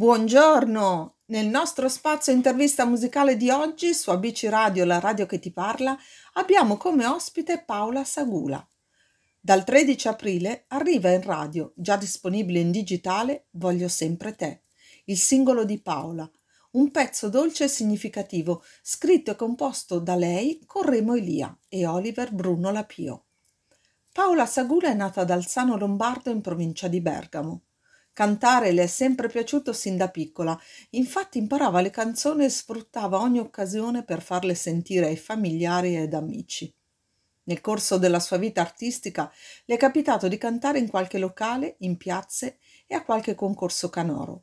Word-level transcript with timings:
Buongiorno! 0.00 1.16
Nel 1.26 1.48
nostro 1.48 1.86
spazio 1.90 2.32
intervista 2.32 2.86
musicale 2.86 3.36
di 3.36 3.50
oggi 3.50 3.92
su 3.92 4.08
ABC 4.08 4.46
Radio, 4.48 4.86
la 4.86 4.98
radio 4.98 5.26
che 5.26 5.38
ti 5.38 5.52
parla, 5.52 5.94
abbiamo 6.32 6.78
come 6.78 7.04
ospite 7.04 7.64
Paola 7.66 8.02
Sagula. 8.02 8.66
Dal 9.38 9.62
13 9.62 10.08
aprile 10.08 10.64
arriva 10.68 11.10
in 11.10 11.20
radio, 11.20 11.74
già 11.76 11.98
disponibile 11.98 12.60
in 12.60 12.70
digitale, 12.70 13.48
Voglio 13.50 13.88
sempre 13.88 14.34
te, 14.34 14.62
il 15.04 15.18
singolo 15.18 15.66
di 15.66 15.78
Paola, 15.82 16.26
un 16.70 16.90
pezzo 16.90 17.28
dolce 17.28 17.64
e 17.64 17.68
significativo, 17.68 18.62
scritto 18.80 19.32
e 19.32 19.36
composto 19.36 19.98
da 19.98 20.14
lei 20.14 20.62
con 20.64 20.84
Remo 20.84 21.14
Elia 21.14 21.54
e 21.68 21.84
Oliver 21.84 22.32
Bruno 22.32 22.70
Lapio. 22.70 23.26
Paola 24.10 24.46
Sagula 24.46 24.88
è 24.88 24.94
nata 24.94 25.20
ad 25.20 25.30
Alzano 25.30 25.76
Lombardo 25.76 26.30
in 26.30 26.40
provincia 26.40 26.88
di 26.88 27.02
Bergamo. 27.02 27.64
Cantare 28.12 28.72
le 28.72 28.82
è 28.82 28.86
sempre 28.86 29.28
piaciuto 29.28 29.72
sin 29.72 29.96
da 29.96 30.08
piccola, 30.10 30.58
infatti 30.90 31.38
imparava 31.38 31.80
le 31.80 31.90
canzoni 31.90 32.44
e 32.44 32.50
sfruttava 32.50 33.20
ogni 33.20 33.38
occasione 33.38 34.04
per 34.04 34.20
farle 34.20 34.54
sentire 34.54 35.06
ai 35.06 35.16
familiari 35.16 35.96
ed 35.96 36.12
amici. 36.12 36.72
Nel 37.44 37.60
corso 37.60 37.98
della 37.98 38.20
sua 38.20 38.36
vita 38.36 38.60
artistica 38.60 39.32
le 39.64 39.74
è 39.74 39.78
capitato 39.78 40.28
di 40.28 40.36
cantare 40.36 40.78
in 40.78 40.88
qualche 40.88 41.18
locale, 41.18 41.76
in 41.78 41.96
piazze 41.96 42.58
e 42.86 42.94
a 42.94 43.04
qualche 43.04 43.34
concorso 43.34 43.88
canoro. 43.88 44.42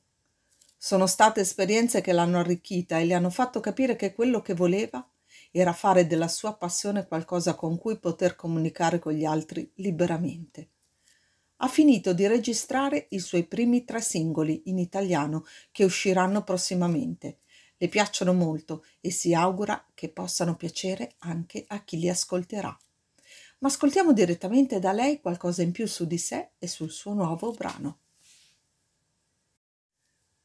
Sono 0.78 1.06
state 1.06 1.42
esperienze 1.42 2.02
che 2.02 2.14
l'hanno 2.14 2.40
arricchita 2.40 2.98
e 2.98 3.06
le 3.06 3.14
hanno 3.14 3.30
fatto 3.30 3.59
capire 3.59 3.95
che 3.95 4.14
quello 4.14 4.42
che 4.42 4.54
voleva 4.54 5.08
era 5.52 5.73
fare 5.73 6.08
della 6.08 6.28
sua 6.28 6.56
passione 6.56 7.06
qualcosa 7.06 7.56
con 7.56 7.78
cui 7.78 8.00
poter 8.00 8.36
comunicare 8.36 9.00
con 9.00 9.14
gli 9.14 9.26
altri 9.26 9.70
liberamente 9.76 10.70
ha 11.58 11.68
finito 11.68 12.14
di 12.14 12.28
registrare 12.28 13.08
i 13.10 13.20
suoi 13.20 13.46
primi 13.46 13.84
tre 13.84 14.02
singoli 14.02 14.64
in 14.66 14.78
italiano 14.78 15.46
che 15.72 15.84
usciranno 15.84 16.44
prossimamente. 16.44 17.40
Le 17.78 17.88
piacciono 17.88 18.34
molto 18.34 18.86
e 19.02 19.12
si 19.12 19.34
augura 19.34 19.86
che 19.94 20.09
possano 20.09 20.56
piacere 20.56 21.14
anche 21.20 21.64
a 21.68 21.84
chi 21.84 22.00
li 22.00 22.09
ascolterà. 22.09 22.76
Ma 23.59 23.68
ascoltiamo 23.68 24.14
direttamente 24.14 24.80
da 24.80 24.92
lei 24.92 25.20
qualcosa 25.20 25.62
in 25.62 25.72
più 25.72 25.88
su 25.88 26.06
di 26.06 26.18
sé 26.18 26.50
e 26.59 26.68
sul 26.68 26.92
suo 26.92 27.14
nuovo 27.14 27.52
brano. 27.52 28.00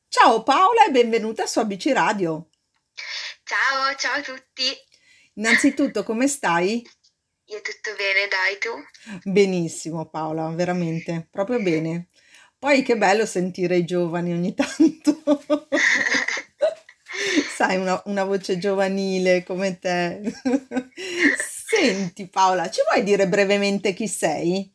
Ciao 0.09 0.43
Paola 0.43 0.87
e 0.87 0.91
benvenuta 0.91 1.47
su 1.47 1.59
ABC 1.59 1.87
Radio. 1.93 2.49
Ciao, 3.45 3.95
ciao 3.97 4.19
a 4.19 4.23
tutti. 4.23 4.65
Innanzitutto, 5.35 6.05
come 6.05 6.29
stai? 6.29 6.87
Io 7.53 7.61
tutto 7.61 7.95
bene, 7.97 8.29
dai 8.29 8.57
tu? 8.59 8.71
Benissimo 9.25 10.09
Paola, 10.09 10.49
veramente, 10.49 11.29
proprio 11.31 11.61
bene. 11.61 12.07
Poi 12.59 12.83
che 12.83 12.97
bello 12.97 13.27
sentire 13.27 13.77
i 13.77 13.85
giovani 13.85 14.33
ogni 14.33 14.55
tanto. 14.57 15.69
Sai, 17.55 17.77
una, 17.77 18.01
una 18.07 18.25
voce 18.25 18.57
giovanile 18.57 19.45
come 19.45 19.79
te. 19.79 20.23
Senti 21.37 22.27
Paola, 22.27 22.71
ci 22.71 22.81
vuoi 22.89 23.05
dire 23.05 23.29
brevemente 23.29 23.93
chi 23.93 24.09
sei? 24.09 24.75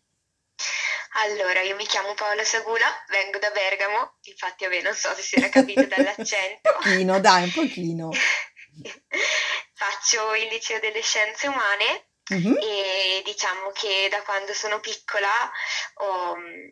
Allora, 1.25 1.61
io 1.61 1.75
mi 1.78 1.86
chiamo 1.88 2.14
Paola 2.14 2.44
Sagula, 2.44 2.86
vengo 3.09 3.39
da 3.39 3.50
Bergamo, 3.50 4.17
infatti 4.22 4.66
vabbè, 4.66 4.83
non 4.83 4.94
so 4.94 5.16
se 5.16 5.23
si 5.23 5.36
era 5.38 5.50
capito 5.50 5.83
dall'accento. 5.88 6.70
un 6.78 6.83
pochino, 6.83 7.20
dai, 7.20 7.44
un 7.45 7.52
pochino. 7.53 8.11
Faccio 9.73 10.36
il 10.36 10.48
liceo 10.52 10.80
delle 10.80 11.02
scienze 11.02 11.48
umane 11.48 12.06
Mm-hmm. 12.33 12.56
E 12.59 13.22
diciamo 13.23 13.72
che 13.72 14.08
da 14.09 14.22
quando 14.22 14.53
sono 14.53 14.80
piccola 14.80 15.52
ho 15.95 16.36
mm, 16.36 16.70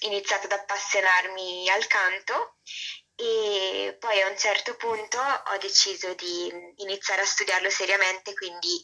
iniziato 0.00 0.46
ad 0.46 0.52
appassionarmi 0.52 1.68
al 1.70 1.86
canto 1.86 2.56
e 3.14 3.96
poi 3.98 4.20
a 4.20 4.28
un 4.28 4.38
certo 4.38 4.76
punto 4.76 5.18
ho 5.18 5.56
deciso 5.58 6.14
di 6.14 6.52
iniziare 6.76 7.22
a 7.22 7.26
studiarlo 7.26 7.70
seriamente, 7.70 8.34
quindi 8.34 8.80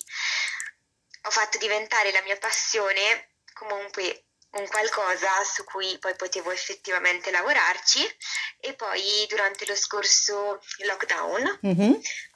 ho 1.25 1.31
fatto 1.31 1.59
diventare 1.59 2.11
la 2.13 2.23
mia 2.23 2.37
passione 2.37 3.35
comunque 3.53 4.25
un 4.53 4.67
qualcosa 4.69 5.43
su 5.45 5.65
cui 5.65 5.99
poi 5.99 6.15
potevo 6.17 6.51
effettivamente 6.51 7.31
lavorarci 7.31 8.01
e 8.61 8.75
poi 8.75 9.27
durante 9.29 9.67
lo 9.67 9.75
scorso 9.75 10.61
lockdown 10.85 11.61
mm-hmm. 11.67 11.93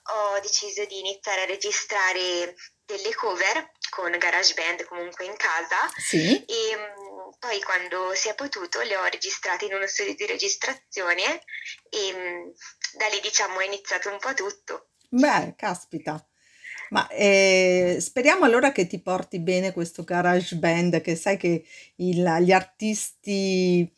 Ho 0.08 0.40
deciso 0.40 0.84
di 0.84 0.98
iniziare 0.98 1.42
a 1.42 1.46
registrare 1.46 2.54
delle 2.84 3.14
cover 3.14 3.72
con 3.90 4.10
GarageBand 4.10 4.84
comunque 4.84 5.24
in 5.24 5.36
casa 5.36 5.76
sì. 5.96 6.44
e 6.44 6.76
mm, 6.76 7.30
poi 7.38 7.60
quando 7.62 8.14
si 8.14 8.28
è 8.28 8.34
potuto 8.34 8.80
le 8.82 8.96
ho 8.96 9.04
registrate 9.04 9.64
in 9.64 9.74
uno 9.74 9.86
studio 9.86 10.14
di 10.14 10.26
registrazione 10.26 11.42
e 11.90 12.12
mm, 12.14 12.50
da 12.96 13.06
lì 13.08 13.20
diciamo 13.20 13.60
è 13.60 13.66
iniziato 13.66 14.10
un 14.10 14.18
po' 14.18 14.34
tutto. 14.34 14.90
Beh, 15.08 15.54
caspita. 15.56 16.24
Ma 16.90 17.08
eh, 17.08 17.98
speriamo 18.00 18.44
allora 18.44 18.70
che 18.70 18.86
ti 18.86 19.00
porti 19.00 19.40
bene 19.40 19.72
questo 19.72 20.04
GarageBand, 20.04 21.00
che 21.00 21.16
sai 21.16 21.36
che 21.36 21.64
il, 21.96 22.36
gli 22.40 22.52
artisti 22.52 23.92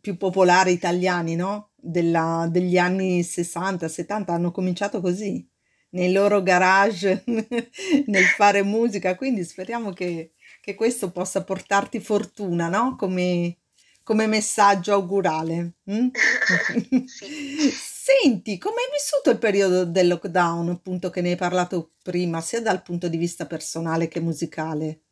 più 0.00 0.16
popolari 0.16 0.72
italiani, 0.72 1.34
no? 1.34 1.69
Della, 1.82 2.46
degli 2.50 2.76
anni 2.78 3.22
60, 3.22 3.88
70 3.88 4.32
hanno 4.32 4.50
cominciato 4.50 5.00
così 5.00 5.48
nei 5.90 6.12
loro 6.12 6.42
garage 6.42 7.24
nel 8.06 8.24
fare 8.24 8.62
musica, 8.62 9.14
quindi 9.16 9.44
speriamo 9.44 9.92
che, 9.92 10.34
che 10.60 10.74
questo 10.74 11.10
possa 11.10 11.42
portarti 11.42 12.00
fortuna, 12.00 12.68
no? 12.68 12.96
Come, 12.96 13.58
come 14.02 14.26
messaggio 14.26 14.92
augurale. 14.92 15.74
Mm? 15.90 16.08
Senti, 18.12 18.58
come 18.58 18.82
hai 18.82 18.90
vissuto 18.92 19.30
il 19.30 19.38
periodo 19.38 19.84
del 19.84 20.08
lockdown, 20.08 20.68
appunto 20.70 21.10
che 21.10 21.20
ne 21.20 21.30
hai 21.30 21.36
parlato 21.36 21.92
prima, 22.02 22.40
sia 22.40 22.60
dal 22.60 22.82
punto 22.82 23.08
di 23.08 23.16
vista 23.16 23.46
personale 23.46 24.08
che 24.08 24.20
musicale? 24.20 25.02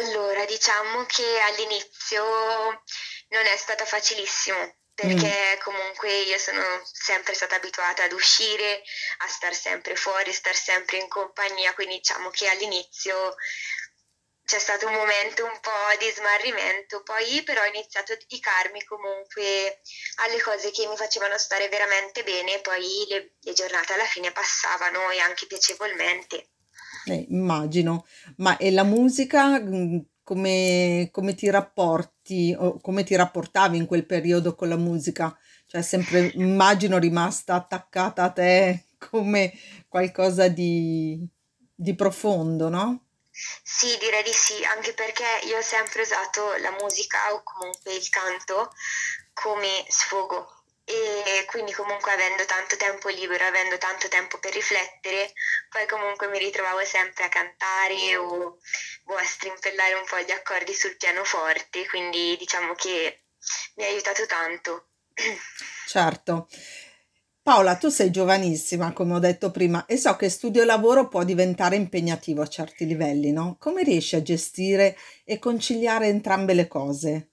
Allora, 0.00 0.44
diciamo 0.46 1.04
che 1.06 1.22
all'inizio 1.50 2.22
non 3.28 3.44
è 3.52 3.56
stato 3.56 3.84
facilissimo 3.84 4.56
perché 4.94 5.56
mm. 5.56 5.60
comunque 5.62 6.22
io 6.22 6.38
sono 6.38 6.62
sempre 6.84 7.34
stata 7.34 7.56
abituata 7.56 8.04
ad 8.04 8.12
uscire, 8.12 8.82
a 9.18 9.26
star 9.28 9.54
sempre 9.54 9.96
fuori, 9.96 10.32
star 10.32 10.54
sempre 10.54 10.98
in 10.98 11.08
compagnia, 11.08 11.74
quindi 11.74 11.96
diciamo 11.96 12.30
che 12.30 12.48
all'inizio 12.48 13.34
c'è 14.44 14.58
stato 14.58 14.86
un 14.86 14.94
momento 14.94 15.44
un 15.44 15.58
po' 15.60 15.96
di 15.98 16.10
smarrimento, 16.10 17.02
poi 17.02 17.42
però 17.42 17.62
ho 17.62 17.66
iniziato 17.66 18.12
a 18.12 18.16
dedicarmi 18.16 18.84
comunque 18.84 19.80
alle 20.16 20.40
cose 20.40 20.70
che 20.70 20.86
mi 20.86 20.96
facevano 20.96 21.38
stare 21.38 21.68
veramente 21.68 22.22
bene, 22.22 22.60
poi 22.60 23.06
le, 23.08 23.36
le 23.40 23.52
giornate 23.52 23.94
alla 23.94 24.04
fine 24.04 24.32
passavano 24.32 25.10
e 25.10 25.20
anche 25.20 25.46
piacevolmente. 25.46 26.48
Eh, 27.06 27.26
immagino, 27.30 28.06
ma 28.36 28.56
e 28.58 28.70
la 28.70 28.84
musica 28.84 29.58
mm, 29.58 29.98
come, 30.32 31.10
come 31.12 31.34
ti 31.34 31.50
rapporti 31.50 32.56
o 32.58 32.80
come 32.80 33.04
ti 33.04 33.14
rapportavi 33.14 33.76
in 33.76 33.84
quel 33.84 34.06
periodo 34.06 34.54
con 34.54 34.70
la 34.70 34.78
musica? 34.78 35.36
Cioè, 35.66 35.82
sempre 35.82 36.30
immagino 36.36 36.96
rimasta 36.96 37.54
attaccata 37.54 38.22
a 38.22 38.30
te 38.30 38.86
come 39.10 39.52
qualcosa 39.88 40.48
di, 40.48 41.22
di 41.74 41.94
profondo, 41.94 42.70
no? 42.70 43.08
Sì, 43.30 43.98
direi 43.98 44.22
di 44.22 44.32
sì, 44.32 44.64
anche 44.64 44.94
perché 44.94 45.24
io 45.44 45.58
ho 45.58 45.62
sempre 45.62 46.00
usato 46.00 46.56
la 46.62 46.74
musica 46.80 47.34
o 47.34 47.42
comunque 47.42 47.94
il 47.94 48.08
canto 48.08 48.70
come 49.34 49.84
sfogo 49.88 50.61
quindi 51.52 51.72
comunque 51.72 52.10
avendo 52.10 52.46
tanto 52.46 52.76
tempo 52.76 53.10
libero, 53.10 53.44
avendo 53.44 53.76
tanto 53.76 54.08
tempo 54.08 54.38
per 54.38 54.54
riflettere, 54.54 55.34
poi 55.68 55.86
comunque 55.86 56.26
mi 56.28 56.38
ritrovavo 56.38 56.82
sempre 56.82 57.24
a 57.24 57.28
cantare 57.28 58.16
o, 58.16 58.56
o 59.04 59.14
a 59.14 59.22
strimpellare 59.22 59.92
un 59.92 60.06
po' 60.08 60.18
gli 60.20 60.30
accordi 60.30 60.72
sul 60.72 60.96
pianoforte, 60.96 61.86
quindi 61.88 62.36
diciamo 62.38 62.72
che 62.72 63.24
mi 63.76 63.84
ha 63.84 63.88
aiutato 63.88 64.24
tanto. 64.24 64.88
Certo. 65.86 66.48
Paola, 67.42 67.76
tu 67.76 67.90
sei 67.90 68.10
giovanissima, 68.10 68.92
come 68.94 69.14
ho 69.14 69.18
detto 69.18 69.50
prima, 69.50 69.84
e 69.84 69.98
so 69.98 70.16
che 70.16 70.30
studio 70.30 70.62
e 70.62 70.64
lavoro 70.64 71.08
può 71.08 71.22
diventare 71.22 71.76
impegnativo 71.76 72.40
a 72.40 72.48
certi 72.48 72.86
livelli, 72.86 73.30
no? 73.30 73.56
Come 73.58 73.82
riesci 73.82 74.16
a 74.16 74.22
gestire 74.22 74.96
e 75.24 75.38
conciliare 75.38 76.06
entrambe 76.06 76.54
le 76.54 76.66
cose? 76.66 77.32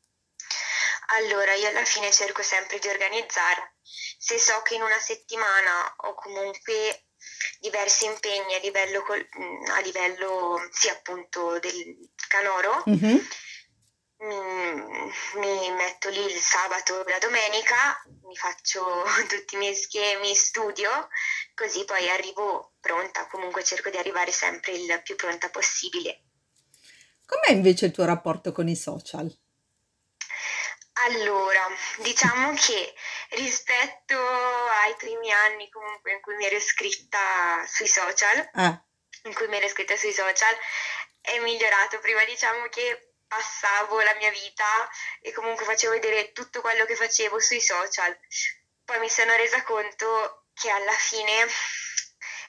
Allora, 1.19 1.53
io 1.53 1.69
alla 1.69 1.85
fine 1.85 2.11
cerco 2.11 2.41
sempre 2.41 2.79
di 2.79 2.88
organizzare. 2.88 3.77
Se 4.21 4.38
so 4.38 4.62
che 4.63 4.75
in 4.75 4.81
una 4.81 5.00
settimana 5.00 5.94
ho 5.95 6.13
comunque 6.13 7.06
diversi 7.60 8.06
impegni 8.06 8.54
a 8.54 8.60
livello, 8.60 9.01
col, 9.04 9.25
a 9.71 9.80
livello 9.80 10.60
sì, 10.71 10.89
appunto 10.89 11.57
del 11.60 12.10
canoro, 12.27 12.83
mm-hmm. 12.89 13.18
mi, 14.18 14.39
mi, 15.36 15.71
metto 15.71 16.10
lì 16.10 16.19
il 16.19 16.38
sabato 16.38 17.06
e 17.06 17.12
la 17.12 17.18
domenica, 17.18 18.04
mi 18.24 18.36
faccio 18.36 18.83
tutti 19.30 19.56
i 19.56 19.57
miei 19.57 19.75
schemi, 19.75 20.36
studio, 20.36 20.89
così 21.56 21.86
poi 21.86 22.10
arrivo 22.10 22.74
pronta, 22.81 23.25
comunque 23.27 23.63
cerco 23.63 23.89
di 23.89 23.98
arrivare 23.98 24.33
sempre 24.33 24.74
il 24.74 25.01
più 25.01 25.16
pronta 25.16 25.50
possibile. 25.50 26.24
Com'è 27.25 27.51
invece 27.51 27.86
il 27.86 27.94
tuo 27.94 28.04
rapporto 28.04 28.51
con 28.51 28.68
i 28.68 28.75
social? 28.75 29.33
Allora, 31.01 31.65
diciamo 31.97 32.53
che 32.55 32.93
rispetto 33.29 34.17
ai 34.17 34.95
primi 34.97 35.31
anni 35.31 35.69
comunque 35.69 36.11
in 36.11 36.19
cui 36.19 36.35
mi 36.35 36.45
ero 36.45 36.55
iscritta 36.55 37.65
sui 37.67 37.87
social, 37.87 38.37
Eh, 38.53 38.81
in 39.23 39.33
cui 39.33 39.47
mi 39.47 39.57
ero 39.57 39.65
iscritta 39.65 39.95
sui 39.95 40.11
social, 40.11 40.53
è 41.21 41.39
migliorato. 41.39 41.99
Prima 41.99 42.23
diciamo 42.25 42.67
che 42.67 43.13
passavo 43.27 44.01
la 44.01 44.13
mia 44.15 44.29
vita 44.31 44.89
e 45.21 45.31
comunque 45.31 45.63
facevo 45.63 45.93
vedere 45.93 46.33
tutto 46.33 46.59
quello 46.59 46.85
che 46.85 46.95
facevo 46.95 47.39
sui 47.39 47.61
social. 47.61 48.17
Poi 48.83 48.99
mi 48.99 49.09
sono 49.09 49.35
resa 49.35 49.63
conto 49.63 50.47
che 50.53 50.69
alla 50.69 50.91
fine 50.91 51.47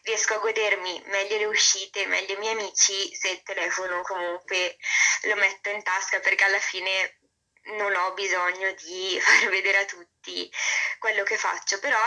riesco 0.02 0.34
a 0.34 0.38
godermi 0.38 1.02
meglio 1.06 1.36
le 1.36 1.44
uscite, 1.44 2.06
meglio 2.06 2.34
i 2.34 2.38
miei 2.38 2.54
amici 2.54 3.14
se 3.14 3.28
il 3.28 3.42
telefono 3.42 4.02
comunque 4.02 4.76
lo 5.22 5.36
metto 5.36 5.68
in 5.68 5.82
tasca 5.82 6.18
perché 6.20 6.44
alla 6.44 6.58
fine 6.58 7.19
non 7.76 7.94
ho 7.94 8.12
bisogno 8.14 8.72
di 8.72 9.18
far 9.20 9.48
vedere 9.50 9.78
a 9.78 9.84
tutti 9.84 10.50
quello 10.98 11.22
che 11.22 11.36
faccio, 11.36 11.78
però 11.78 11.98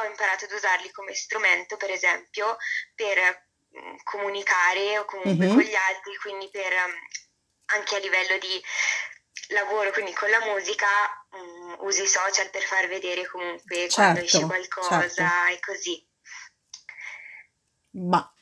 ho 0.00 0.04
imparato 0.04 0.44
ad 0.44 0.52
usarli 0.52 0.90
come 0.90 1.14
strumento, 1.14 1.76
per 1.76 1.90
esempio, 1.90 2.56
per 2.94 3.46
mm, 3.76 3.96
comunicare 4.04 4.98
o 4.98 5.04
comunque 5.04 5.46
mhm, 5.46 5.54
con 5.54 5.62
gli 5.62 5.74
altri, 5.74 6.16
quindi 6.16 6.48
per 6.50 6.72
mm, 6.72 6.94
anche 7.66 7.96
a 7.96 7.98
livello 7.98 8.38
di 8.38 8.62
lavoro, 9.48 9.90
quindi 9.90 10.12
con 10.12 10.30
la 10.30 10.44
musica, 10.46 10.86
mm, 11.36 11.74
uso 11.78 12.02
i 12.02 12.08
social 12.08 12.50
per 12.50 12.62
far 12.62 12.88
vedere 12.88 13.26
comunque 13.26 13.88
quando 13.88 14.20
esce 14.20 14.38
certo, 14.38 14.56
certo. 14.56 14.78
qualcosa 14.78 15.48
e 15.48 15.60
così. 15.60 16.08
Ma 17.92 18.32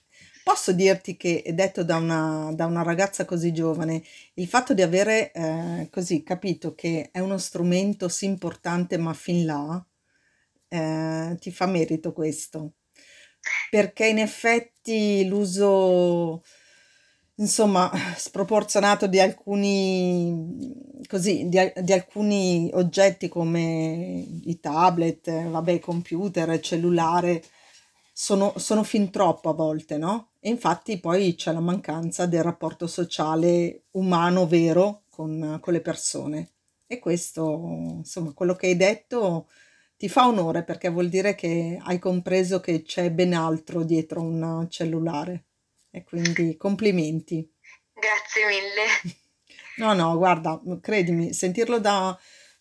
posso 0.48 0.72
dirti 0.72 1.18
che, 1.18 1.44
detto 1.52 1.84
da 1.84 1.96
una, 1.96 2.50
da 2.54 2.64
una 2.64 2.82
ragazza 2.82 3.26
così 3.26 3.52
giovane, 3.52 4.02
il 4.34 4.46
fatto 4.46 4.72
di 4.72 4.80
avere 4.80 5.30
eh, 5.30 5.88
così 5.90 6.22
capito 6.22 6.74
che 6.74 7.10
è 7.12 7.18
uno 7.18 7.36
strumento 7.36 8.08
sì 8.08 8.24
importante, 8.24 8.96
ma 8.96 9.12
fin 9.12 9.44
là, 9.44 9.86
eh, 10.68 11.36
ti 11.38 11.50
fa 11.50 11.66
merito 11.66 12.14
questo. 12.14 12.76
Perché 13.68 14.06
in 14.06 14.20
effetti 14.20 15.26
l'uso, 15.26 16.42
insomma, 17.34 17.90
sproporzionato 18.16 19.06
di 19.06 19.20
alcuni, 19.20 21.04
così, 21.08 21.46
di, 21.50 21.58
di 21.82 21.92
alcuni 21.92 22.70
oggetti 22.72 23.28
come 23.28 24.24
i 24.44 24.58
tablet, 24.60 25.28
eh, 25.28 25.44
vabbè, 25.44 25.78
computer, 25.78 26.58
cellulare, 26.60 27.42
sono, 28.10 28.54
sono 28.56 28.82
fin 28.82 29.10
troppo 29.10 29.50
a 29.50 29.54
volte, 29.54 29.98
no? 29.98 30.27
E 30.40 30.48
infatti 30.48 31.00
poi 31.00 31.34
c'è 31.34 31.52
la 31.52 31.60
mancanza 31.60 32.26
del 32.26 32.42
rapporto 32.42 32.86
sociale 32.86 33.84
umano 33.92 34.46
vero 34.46 35.02
con, 35.10 35.58
con 35.60 35.72
le 35.72 35.80
persone. 35.80 36.50
E 36.86 36.98
questo, 36.98 37.44
insomma, 37.98 38.32
quello 38.32 38.54
che 38.54 38.68
hai 38.68 38.76
detto 38.76 39.48
ti 39.96 40.08
fa 40.08 40.28
onore 40.28 40.62
perché 40.62 40.88
vuol 40.88 41.08
dire 41.08 41.34
che 41.34 41.78
hai 41.82 41.98
compreso 41.98 42.60
che 42.60 42.82
c'è 42.82 43.10
ben 43.10 43.34
altro 43.34 43.82
dietro 43.82 44.22
un 44.22 44.66
cellulare. 44.70 45.44
E 45.90 46.04
quindi 46.04 46.56
complimenti. 46.56 47.50
Grazie 47.92 48.46
mille. 48.46 49.16
No, 49.78 49.92
no, 49.92 50.16
guarda, 50.16 50.60
credimi, 50.80 51.32
sentirlo 51.32 51.78
da, 51.78 52.18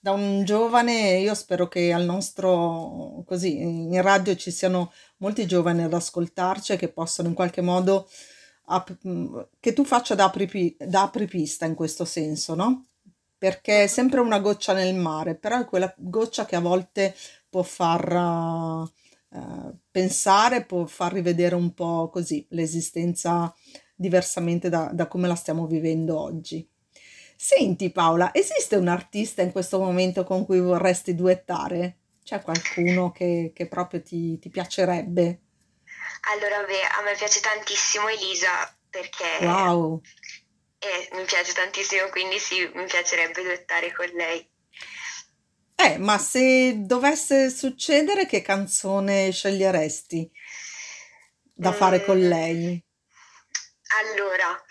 da 0.07 0.13
un 0.13 0.45
giovane, 0.45 1.17
io 1.17 1.33
spero 1.33 1.67
che 1.67 1.91
al 1.91 2.05
nostro, 2.05 3.23
così, 3.25 3.59
in 3.59 4.01
radio 4.01 4.37
ci 4.37 4.51
siano 4.51 4.93
molti 5.17 5.45
giovani 5.45 5.83
ad 5.83 5.93
ascoltarci 5.93 6.71
e 6.71 6.77
che 6.77 6.87
possano 6.87 7.27
in 7.27 7.33
qualche 7.33 7.59
modo, 7.59 8.07
ap- 8.67 8.97
che 9.59 9.73
tu 9.73 9.83
faccia 9.83 10.15
da, 10.15 10.23
apripi- 10.23 10.77
da 10.79 11.01
apripista 11.03 11.65
in 11.65 11.75
questo 11.75 12.05
senso, 12.05 12.55
no? 12.55 12.85
Perché 13.37 13.83
è 13.83 13.87
sempre 13.87 14.21
una 14.21 14.39
goccia 14.39 14.71
nel 14.71 14.95
mare, 14.95 15.35
però 15.35 15.59
è 15.59 15.65
quella 15.65 15.93
goccia 15.97 16.45
che 16.45 16.55
a 16.55 16.61
volte 16.61 17.13
può 17.49 17.63
far 17.63 18.89
eh, 19.33 19.73
pensare, 19.91 20.63
può 20.63 20.85
far 20.85 21.11
rivedere 21.11 21.55
un 21.55 21.73
po' 21.73 22.09
così 22.09 22.45
l'esistenza 22.51 23.53
diversamente 23.93 24.69
da, 24.69 24.89
da 24.93 25.07
come 25.07 25.27
la 25.27 25.35
stiamo 25.35 25.67
vivendo 25.67 26.17
oggi. 26.17 26.65
Senti 27.37 27.89
Paola, 27.89 28.33
esiste 28.33 28.75
un 28.75 28.89
artista 28.89 29.41
in 29.41 29.53
questo 29.53 29.79
momento 29.79 30.25
con 30.25 30.43
cui 30.45 30.59
vorresti 30.59 31.15
duettare? 31.15 31.99
C'è 32.21 32.41
qualcuno 32.41 33.11
che, 33.13 33.51
che 33.55 33.67
proprio 33.67 34.01
ti, 34.01 34.37
ti 34.39 34.49
piacerebbe? 34.49 35.39
Allora, 36.31 36.63
beh, 36.63 36.83
a 36.97 37.01
me 37.01 37.15
piace 37.15 37.39
tantissimo 37.39 38.07
Elisa 38.09 38.51
perché 38.89 39.25
Wow! 39.39 40.03
eh, 40.79 41.09
mi 41.13 41.23
piace 41.25 41.53
tantissimo, 41.53 42.09
quindi 42.09 42.39
sì, 42.39 42.67
mi 42.73 42.85
piacerebbe 42.85 43.43
duettare 43.43 43.91
con 43.93 44.07
lei. 44.07 44.49
Eh, 45.79 45.97
ma 45.97 46.17
se 46.17 46.81
dovesse 46.85 47.49
succedere, 47.49 48.25
che 48.27 48.41
canzone 48.41 49.31
sceglieresti 49.31 50.29
da 51.53 51.71
fare 51.73 52.01
con 52.01 52.17
Mm, 52.17 52.27
lei? 52.27 52.81
allora, 53.99 54.61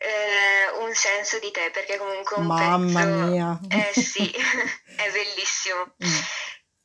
eh, 0.00 0.78
Un 0.82 0.94
senso 0.94 1.38
di 1.38 1.50
te, 1.50 1.70
perché 1.72 1.96
comunque 1.98 2.36
un 2.36 2.46
Mamma 2.46 3.00
pezzo, 3.00 3.06
mia! 3.06 3.60
eh 3.68 3.92
sì, 4.00 4.30
è 4.96 5.10
bellissimo. 5.10 5.94
Mm, 6.04 6.18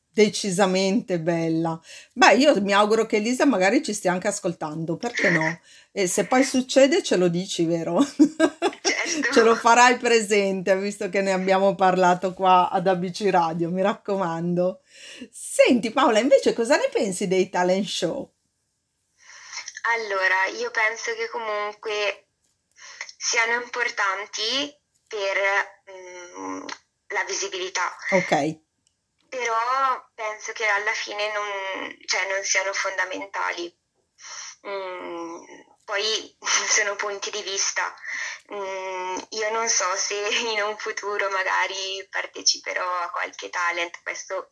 Decisamente 0.08 1.18
bella. 1.20 1.78
Beh, 2.14 2.34
io 2.36 2.60
mi 2.62 2.72
auguro 2.72 3.04
che 3.06 3.16
Elisa 3.16 3.44
magari 3.44 3.82
ci 3.82 3.92
stia 3.92 4.12
anche 4.12 4.28
ascoltando, 4.28 4.96
perché 4.96 5.28
no? 5.30 5.60
E 5.92 6.06
se 6.06 6.24
poi 6.26 6.42
succede, 6.42 7.02
ce 7.02 7.16
lo 7.16 7.28
dici, 7.28 7.64
vero? 7.66 8.02
Certo. 8.82 9.32
Ce 9.32 9.42
lo 9.42 9.54
farai 9.54 9.96
presente, 9.98 10.76
visto 10.78 11.08
che 11.10 11.20
ne 11.20 11.32
abbiamo 11.32 11.74
parlato 11.74 12.32
qua 12.34 12.70
ad 12.70 12.86
ABC 12.86 13.28
Radio, 13.30 13.70
mi 13.70 13.82
raccomando. 13.82 14.80
Senti, 15.30 15.90
Paola, 15.90 16.18
invece 16.18 16.52
cosa 16.54 16.76
ne 16.76 16.88
pensi 16.92 17.28
dei 17.28 17.48
talent 17.50 17.86
show? 17.86 18.32
Allora, 19.94 20.46
io 20.58 20.70
penso 20.70 21.12
che 21.14 21.28
comunque 21.30 22.25
siano 23.26 23.60
importanti 23.60 24.72
per 25.08 25.36
mm, 25.90 26.66
la 27.08 27.24
visibilità, 27.24 27.96
Ok, 28.10 28.58
però 29.28 30.08
penso 30.14 30.52
che 30.52 30.64
alla 30.64 30.92
fine 30.92 31.32
non, 31.32 31.96
cioè, 32.04 32.28
non 32.32 32.44
siano 32.44 32.72
fondamentali. 32.72 33.76
Mm, 34.66 35.44
poi 35.84 36.36
sono 36.68 36.94
punti 36.94 37.30
di 37.30 37.42
vista. 37.42 37.92
Mm, 38.52 39.18
io 39.30 39.50
non 39.50 39.68
so 39.68 39.84
se 39.96 40.14
in 40.54 40.62
un 40.62 40.76
futuro 40.78 41.28
magari 41.30 42.06
parteciperò 42.08 43.00
a 43.00 43.10
qualche 43.10 43.50
talent, 43.50 44.02
questo 44.02 44.48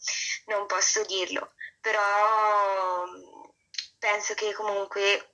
non 0.47 0.67
posso 0.67 1.05
dirlo, 1.05 1.53
però 1.81 3.07
mm, 3.07 3.51
penso 3.99 4.35
che 4.35 4.53
comunque 4.53 5.34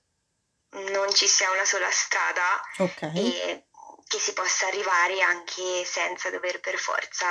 non 0.73 1.12
ci 1.12 1.27
sia 1.27 1.50
una 1.50 1.65
sola 1.65 1.91
strada 1.91 2.61
ok. 2.79 3.03
e 3.17 3.65
che 4.07 4.19
si 4.19 4.33
possa 4.33 4.67
arrivare 4.67 5.21
anche 5.21 5.85
senza 5.85 6.31
dover 6.31 6.61
per 6.61 6.77
forza 6.79 7.27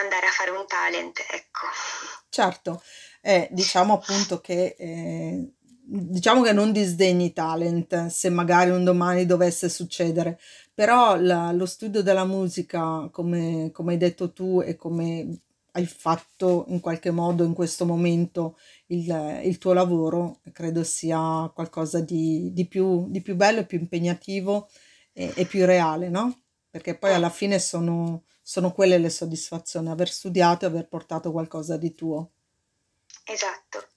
andare 0.00 0.26
a 0.26 0.30
fare 0.30 0.50
un 0.50 0.66
talent, 0.66 1.18
ecco. 1.30 1.66
Certo, 2.30 2.82
eh, 3.20 3.48
diciamo 3.50 3.94
appunto 3.94 4.40
che, 4.40 4.74
eh, 4.78 5.52
diciamo 5.84 6.40
che 6.42 6.52
non 6.52 6.72
disdegni 6.72 7.32
talent 7.34 8.06
se 8.06 8.30
magari 8.30 8.70
un 8.70 8.84
domani 8.84 9.26
dovesse 9.26 9.68
succedere, 9.68 10.40
però 10.72 11.16
la- 11.16 11.52
lo 11.52 11.66
studio 11.66 12.02
della 12.02 12.24
musica, 12.24 13.08
come, 13.12 13.70
come 13.72 13.92
hai 13.92 13.98
detto 13.98 14.32
tu 14.32 14.62
e 14.64 14.76
come 14.76 15.40
hai 15.72 15.86
fatto 15.86 16.64
in 16.68 16.80
qualche 16.80 17.10
modo 17.10 17.44
in 17.44 17.54
questo 17.54 17.84
momento 17.86 18.58
il, 18.86 19.40
il 19.44 19.58
tuo 19.58 19.72
lavoro, 19.72 20.40
credo 20.52 20.84
sia 20.84 21.50
qualcosa 21.54 22.00
di, 22.00 22.52
di 22.52 22.66
più, 22.66 23.08
di 23.10 23.22
più 23.22 23.34
bello 23.36 23.60
e 23.60 23.66
più 23.66 23.78
impegnativo 23.78 24.68
e, 25.12 25.32
e 25.34 25.46
più 25.46 25.64
reale, 25.64 26.08
no? 26.08 26.42
Perché 26.70 26.96
poi 26.96 27.12
alla 27.14 27.30
fine 27.30 27.58
sono, 27.58 28.24
sono 28.42 28.72
quelle 28.72 28.98
le 28.98 29.10
soddisfazioni, 29.10 29.88
aver 29.88 30.08
studiato 30.10 30.64
e 30.64 30.68
aver 30.68 30.88
portato 30.88 31.32
qualcosa 31.32 31.76
di 31.76 31.94
tuo. 31.94 32.32
esatto. 33.24 33.88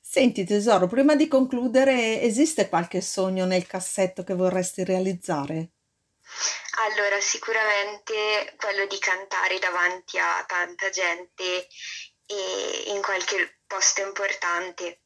Senti 0.00 0.44
tesoro, 0.44 0.86
prima 0.86 1.16
di 1.16 1.26
concludere, 1.28 2.20
esiste 2.22 2.68
qualche 2.68 3.00
sogno 3.00 3.44
nel 3.44 3.66
cassetto 3.66 4.22
che 4.24 4.34
vorresti 4.34 4.84
realizzare? 4.84 5.73
Allora, 6.88 7.20
sicuramente 7.20 8.54
quello 8.56 8.86
di 8.86 8.98
cantare 8.98 9.58
davanti 9.58 10.18
a 10.18 10.44
tanta 10.46 10.90
gente 10.90 11.68
e 12.26 12.92
in 12.92 13.00
qualche 13.02 13.60
posto 13.66 14.02
importante. 14.02 15.00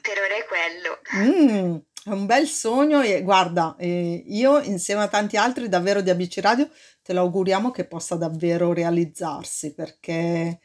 Per 0.00 0.18
ora 0.18 0.34
è 0.36 0.44
quello. 0.44 1.00
Mm, 1.16 1.76
è 2.04 2.10
un 2.10 2.26
bel 2.26 2.46
sogno 2.46 3.00
e 3.00 3.22
guarda, 3.22 3.74
eh, 3.78 4.22
io 4.26 4.60
insieme 4.60 5.02
a 5.02 5.08
tanti 5.08 5.36
altri 5.36 5.68
davvero 5.68 6.02
di 6.02 6.10
ABC 6.10 6.40
Radio 6.40 6.70
te 7.02 7.12
lo 7.12 7.20
auguriamo 7.20 7.70
che 7.70 7.86
possa 7.86 8.16
davvero 8.16 8.72
realizzarsi 8.72 9.74
perché 9.74 10.60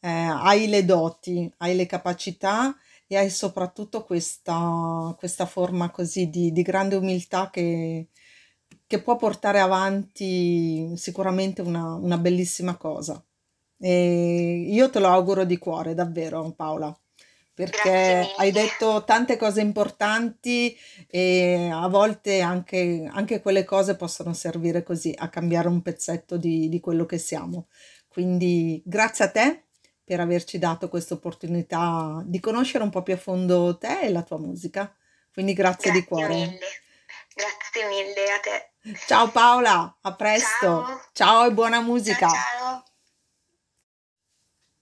eh, 0.00 0.08
hai 0.08 0.68
le 0.68 0.84
doti, 0.84 1.50
hai 1.58 1.74
le 1.76 1.86
capacità 1.86 2.74
e 3.06 3.16
hai 3.16 3.30
soprattutto 3.30 4.04
questa, 4.04 5.14
questa 5.18 5.46
forma 5.46 5.90
così 5.90 6.28
di, 6.28 6.52
di 6.52 6.62
grande 6.62 6.96
umiltà 6.96 7.50
che, 7.50 8.08
che 8.92 9.00
può 9.00 9.16
portare 9.16 9.58
avanti 9.58 10.92
sicuramente 10.98 11.62
una, 11.62 11.94
una 11.94 12.18
bellissima 12.18 12.76
cosa. 12.76 13.24
E 13.78 14.66
io 14.68 14.90
te 14.90 14.98
lo 14.98 15.08
auguro 15.08 15.44
di 15.44 15.56
cuore, 15.56 15.94
davvero 15.94 16.52
Paola, 16.54 16.94
perché 17.54 18.28
hai 18.36 18.50
detto 18.50 19.02
tante 19.04 19.38
cose 19.38 19.62
importanti 19.62 20.76
e 21.08 21.70
a 21.72 21.88
volte 21.88 22.42
anche, 22.42 23.08
anche, 23.10 23.40
quelle 23.40 23.64
cose 23.64 23.96
possono 23.96 24.34
servire 24.34 24.82
così 24.82 25.14
a 25.16 25.30
cambiare 25.30 25.68
un 25.68 25.80
pezzetto 25.80 26.36
di, 26.36 26.68
di 26.68 26.78
quello 26.78 27.06
che 27.06 27.16
siamo. 27.16 27.68
Quindi 28.08 28.82
grazie 28.84 29.24
a 29.24 29.30
te 29.30 29.62
per 30.04 30.20
averci 30.20 30.58
dato 30.58 30.90
questa 30.90 31.14
opportunità 31.14 32.22
di 32.26 32.40
conoscere 32.40 32.84
un 32.84 32.90
po' 32.90 33.02
più 33.02 33.14
a 33.14 33.16
fondo 33.16 33.78
te 33.78 34.00
e 34.02 34.10
la 34.10 34.22
tua 34.22 34.38
musica. 34.38 34.94
Quindi 35.32 35.54
grazie, 35.54 35.90
grazie 35.90 36.00
di 36.00 36.06
cuore. 36.06 36.34
Mille. 36.34 36.58
Grazie 37.72 37.88
mille 37.88 38.30
a 38.30 38.40
te. 38.40 38.96
Ciao 39.06 39.30
Paola, 39.30 39.98
a 40.02 40.14
presto. 40.14 40.60
Ciao, 40.60 41.00
ciao 41.12 41.46
e 41.46 41.52
buona 41.52 41.80
musica. 41.80 42.28
Ciao, 42.28 42.58
ciao. 42.58 42.84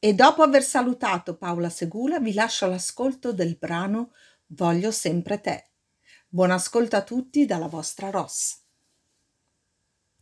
E 0.01 0.13
dopo 0.13 0.43
aver 0.43 0.65
salutato 0.65 1.37
Paola 1.37 1.69
Segula 1.71 2.19
vi 2.19 2.33
lascio 2.33 2.67
l'ascolto 2.67 3.33
del 3.33 3.57
brano 3.57 4.13
Voglio 4.47 4.91
sempre 4.91 5.41
te. 5.41 5.71
Buon 6.27 6.51
ascolto 6.51 6.97
a 6.97 7.03
tutti 7.03 7.47
dalla 7.47 7.69
vostra 7.69 8.11
Ross. 8.11 8.60